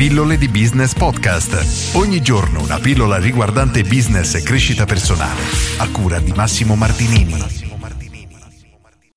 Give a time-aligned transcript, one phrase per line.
[0.00, 1.94] Pillole di Business Podcast.
[1.94, 5.42] Ogni giorno una pillola riguardante business e crescita personale.
[5.76, 7.34] A cura di Massimo Martinini.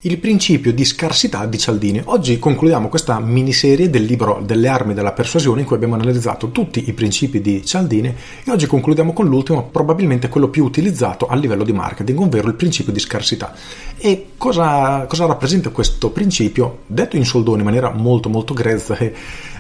[0.06, 2.02] Il principio di scarsità di Cialdini.
[2.04, 6.84] Oggi concludiamo questa miniserie del libro Delle armi della persuasione in cui abbiamo analizzato tutti
[6.90, 8.14] i principi di Cialdini
[8.44, 12.56] e oggi concludiamo con l'ultimo, probabilmente quello più utilizzato a livello di marketing, ovvero il
[12.56, 13.54] principio di scarsità.
[13.96, 16.80] E cosa, cosa rappresenta questo principio?
[16.88, 19.14] Detto in soldoni in maniera molto molto grezza e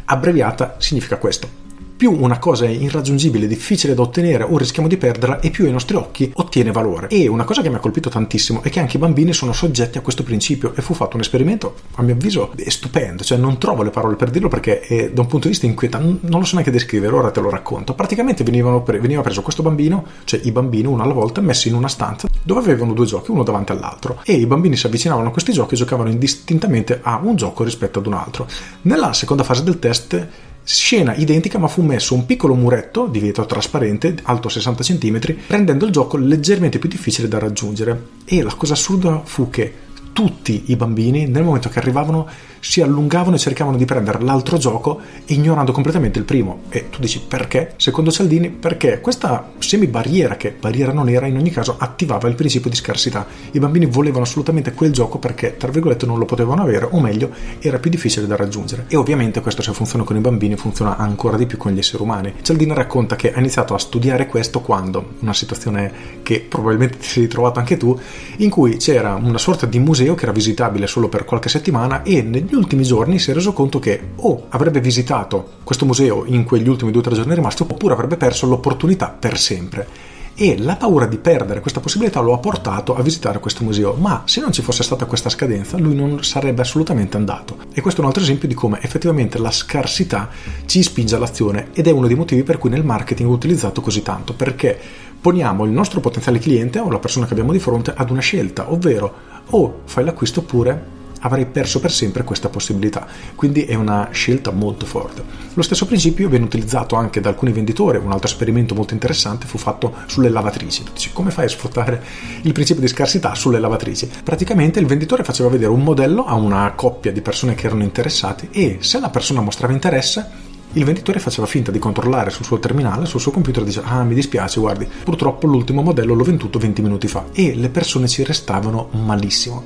[0.05, 1.62] abbreviata, significa questo
[2.03, 5.71] più una cosa è irraggiungibile, difficile da ottenere o rischiamo di perderla e più ai
[5.71, 7.07] nostri occhi ottiene valore.
[7.07, 9.99] E una cosa che mi ha colpito tantissimo è che anche i bambini sono soggetti
[9.99, 13.83] a questo principio e fu fatto un esperimento, a mio avviso, stupendo, cioè non trovo
[13.83, 16.55] le parole per dirlo perché è, da un punto di vista inquietante, non lo so
[16.55, 17.93] neanche descrivere, ora te lo racconto.
[17.93, 21.87] Praticamente pre- veniva preso questo bambino, cioè i bambini uno alla volta, messi in una
[21.87, 25.53] stanza dove avevano due giochi, uno davanti all'altro e i bambini si avvicinavano a questi
[25.53, 28.45] giochi e giocavano indistintamente a un gioco rispetto ad un altro.
[28.81, 33.45] Nella seconda fase del test Scena identica ma fu messo un piccolo muretto di vetro
[33.45, 38.07] trasparente alto 60 cm rendendo il gioco leggermente più difficile da raggiungere.
[38.25, 39.73] E la cosa assurda fu che
[40.13, 42.27] tutti i bambini nel momento che arrivavano
[42.63, 46.61] si allungavano e cercavano di prendere l'altro gioco ignorando completamente il primo.
[46.69, 47.73] E tu dici perché?
[47.75, 52.69] Secondo Cialdini, perché questa semi-barriera, che barriera non era, in ogni caso attivava il principio
[52.69, 53.27] di scarsità.
[53.51, 57.31] I bambini volevano assolutamente quel gioco perché, tra virgolette, non lo potevano avere, o meglio,
[57.59, 58.85] era più difficile da raggiungere.
[58.87, 62.01] E ovviamente questo se funziona con i bambini funziona ancora di più con gli esseri
[62.01, 62.33] umani.
[62.41, 65.91] Cialdini racconta che ha iniziato a studiare questo quando, una situazione
[66.23, 67.99] che probabilmente ti sei ritrovato anche tu,
[68.37, 72.21] in cui c'era una sorta di museo che era visitabile solo per qualche settimana e
[72.21, 76.43] negli negli ultimi giorni si è reso conto che o avrebbe visitato questo museo in
[76.43, 80.75] quegli ultimi due o tre giorni rimasti oppure avrebbe perso l'opportunità per sempre e la
[80.75, 84.51] paura di perdere questa possibilità lo ha portato a visitare questo museo, ma se non
[84.51, 87.57] ci fosse stata questa scadenza lui non sarebbe assolutamente andato.
[87.71, 90.29] E questo è un altro esempio di come effettivamente la scarsità
[90.65, 94.01] ci spinge all'azione ed è uno dei motivi per cui nel marketing è utilizzato così
[94.01, 94.79] tanto, perché
[95.21, 98.71] poniamo il nostro potenziale cliente o la persona che abbiamo di fronte ad una scelta,
[98.71, 99.13] ovvero
[99.49, 103.05] o fai l'acquisto oppure avrei perso per sempre questa possibilità.
[103.35, 105.23] Quindi è una scelta molto forte.
[105.53, 109.57] Lo stesso principio viene utilizzato anche da alcuni venditori, un altro esperimento molto interessante fu
[109.57, 110.83] fatto sulle lavatrici.
[110.93, 112.03] Dici, come fai a sfruttare
[112.41, 114.09] il principio di scarsità sulle lavatrici?
[114.23, 118.49] Praticamente il venditore faceva vedere un modello a una coppia di persone che erano interessate
[118.51, 123.05] e se la persona mostrava interesse il venditore faceva finta di controllare sul suo terminale,
[123.05, 126.81] sul suo computer e diceva ah mi dispiace guardi purtroppo l'ultimo modello l'ho venduto 20
[126.81, 129.65] minuti fa e le persone ci restavano malissimo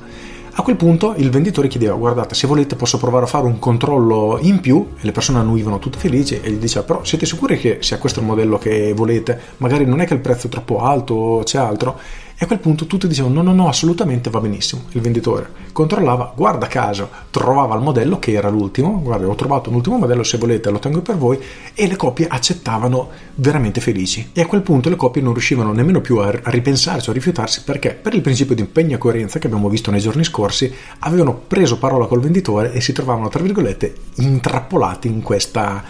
[0.58, 4.38] a quel punto il venditore chiedeva guardate se volete posso provare a fare un controllo
[4.40, 7.78] in più e le persone annuivano tutte felici e gli diceva però siete sicuri che
[7.80, 9.40] sia questo il modello che volete?
[9.58, 12.00] Magari non è che il prezzo è troppo alto o c'è altro?
[12.40, 14.84] E a quel punto tutti dicevano no, no, no, assolutamente va benissimo.
[14.92, 19.74] Il venditore controllava, guarda caso, trovava il modello che era l'ultimo, guarda, ho trovato un
[19.74, 21.36] ultimo modello, se volete lo tengo per voi,
[21.74, 24.30] e le coppie accettavano veramente felici.
[24.32, 27.64] E a quel punto le coppie non riuscivano nemmeno più a, ripensarsi o a rifiutarsi
[27.64, 31.34] perché per il principio di impegno e coerenza che abbiamo visto nei giorni scorsi, avevano
[31.34, 35.82] preso parola col venditore e si trovavano, tra virgolette, intrappolati in questa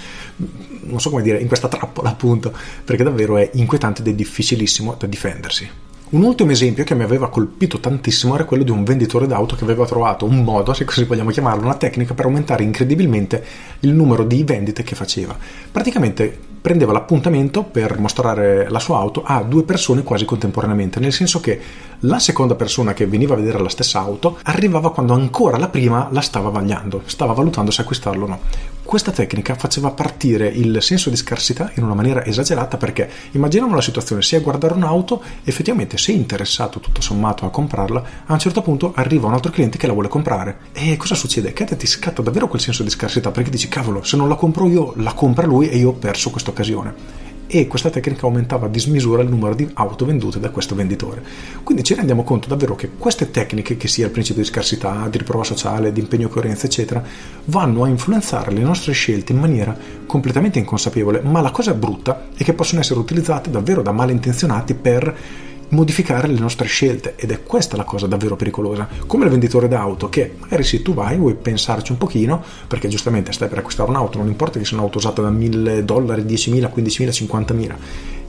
[0.81, 4.97] non so come dire, in questa trappola appunto, perché davvero è inquietante ed è difficilissimo
[4.99, 5.88] da difendersi.
[6.11, 9.65] Un ultimo esempio che mi aveva colpito tantissimo era quello di un venditore d'auto che
[9.65, 13.45] aveva trovato un modo, se così vogliamo chiamarlo, una tecnica per aumentare incredibilmente
[13.81, 15.37] il numero di vendite che faceva.
[15.71, 21.41] Praticamente prendeva l'appuntamento per mostrare la sua auto a due persone quasi contemporaneamente, nel senso
[21.41, 21.61] che
[22.01, 26.09] la seconda persona che veniva a vedere la stessa auto arrivava quando ancora la prima
[26.11, 28.41] la stava vagliando, stava valutando se acquistarlo o no.
[28.89, 33.83] Questa tecnica faceva partire il senso di scarsità in una maniera esagerata perché immaginiamo la
[33.83, 38.63] situazione, sei a guardare un'auto, effettivamente sei interessato tutto sommato a comprarla, a un certo
[38.63, 40.61] punto arriva un altro cliente che la vuole comprare.
[40.73, 41.53] E cosa succede?
[41.53, 44.67] Che ti scatta davvero quel senso di scarsità perché dici cavolo, se non la compro
[44.67, 48.69] io, la compra lui e io ho perso questa occasione e questa tecnica aumentava a
[48.69, 51.23] dismisura il numero di auto vendute da questo venditore.
[51.65, 55.19] Quindi ci rendiamo conto davvero che queste tecniche, che sia il principio di scarsità, di
[55.19, 57.03] riprova sociale, di impegno e coerenza, eccetera,
[57.47, 59.77] vanno a influenzare le nostre scelte in maniera
[60.07, 65.47] completamente inconsapevole, ma la cosa brutta è che possono essere utilizzate davvero da malintenzionati per
[65.71, 68.89] modificare le nostre scelte ed è questa la cosa davvero pericolosa.
[69.07, 73.33] Come il venditore d'auto che magari se tu vai vuoi pensarci un pochino perché giustamente
[73.33, 77.09] stai per acquistare un'auto non importa che sia un'auto usata da 1000 dollari 10.000 15.000
[77.09, 77.75] 50.000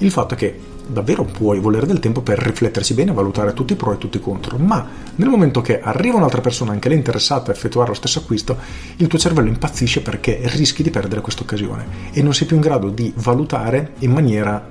[0.02, 0.58] il fatto è che
[0.88, 4.22] davvero puoi volere del tempo per rifletterci bene, valutare tutti i pro e tutti i
[4.22, 8.20] contro, ma nel momento che arriva un'altra persona, anche lei interessata a effettuare lo stesso
[8.20, 8.58] acquisto,
[8.96, 12.62] il tuo cervello impazzisce perché rischi di perdere questa occasione e non sei più in
[12.62, 14.68] grado di valutare in maniera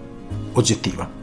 [0.53, 1.18] oggettiva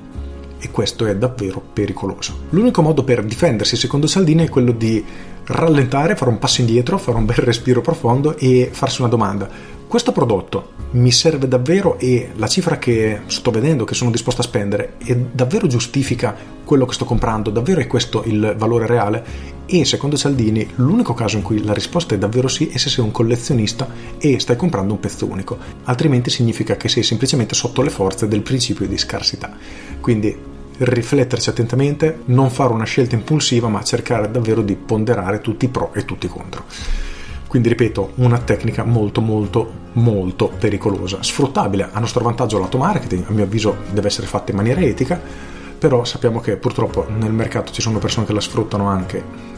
[0.66, 2.40] e questo è davvero pericoloso.
[2.50, 5.04] L'unico modo per difendersi, secondo Saldini, è quello di
[5.46, 10.12] rallentare, fare un passo indietro, fare un bel respiro profondo e farsi una domanda questo
[10.12, 14.94] prodotto mi serve davvero e la cifra che sto vedendo, che sono disposto a spendere,
[14.98, 19.24] è davvero giustifica quello che sto comprando, davvero è questo il valore reale?
[19.66, 23.04] E secondo Cialdini l'unico caso in cui la risposta è davvero sì è se sei
[23.04, 23.88] un collezionista
[24.18, 28.42] e stai comprando un pezzo unico, altrimenti significa che sei semplicemente sotto le forze del
[28.42, 29.56] principio di scarsità.
[30.02, 35.70] Quindi rifletterci attentamente, non fare una scelta impulsiva, ma cercare davvero di ponderare tutti i
[35.70, 36.64] pro e tutti i contro.
[37.48, 43.32] Quindi ripeto, una tecnica molto molto molto pericolosa, sfruttabile a nostro vantaggio lato marketing, a
[43.32, 45.22] mio avviso deve essere fatta in maniera etica,
[45.78, 49.54] però sappiamo che purtroppo nel mercato ci sono persone che la sfruttano anche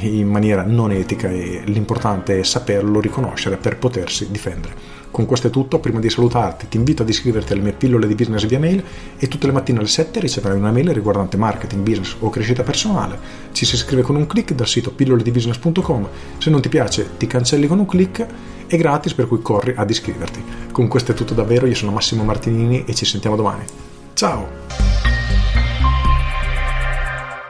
[0.00, 4.94] in maniera non etica e l'importante è saperlo riconoscere per potersi difendere.
[5.16, 8.14] Con questo è tutto, prima di salutarti ti invito ad iscriverti alle mie pillole di
[8.14, 8.84] business via mail
[9.16, 13.18] e tutte le mattine alle 7 riceverai una mail riguardante marketing, business o crescita personale.
[13.52, 17.66] Ci si iscrive con un clic dal sito pilloledibusiness.com, se non ti piace ti cancelli
[17.66, 18.26] con un clic,
[18.66, 20.44] è gratis per cui corri ad iscriverti.
[20.70, 23.64] Con questo è tutto davvero, io sono Massimo Martinini e ci sentiamo domani.
[24.12, 24.48] Ciao!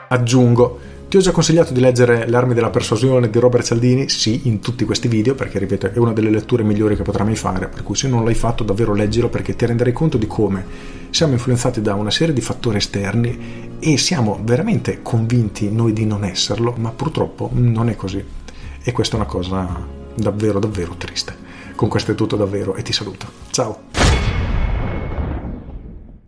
[0.07, 4.41] Aggiungo ti ho già consigliato di leggere Le armi della persuasione di Robert Cialdini, sì,
[4.47, 7.67] in tutti questi video, perché ripeto, è una delle letture migliori che potrai mai fare,
[7.67, 10.65] per cui se non l'hai fatto davvero leggilo perché ti renderai conto di come
[11.09, 16.23] siamo influenzati da una serie di fattori esterni e siamo veramente convinti noi di non
[16.23, 18.23] esserlo, ma purtroppo non è così.
[18.83, 21.45] E questa è una cosa davvero davvero triste.
[21.75, 23.27] Con questo è tutto davvero e ti saluto.
[23.49, 23.86] Ciao!